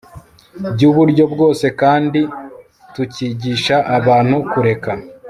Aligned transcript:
byuburyo 0.73 1.23
bwose 1.33 1.65
kandi 1.81 2.21
tukigisha 2.93 3.75
abantu 3.97 4.35
kureka 4.51 4.91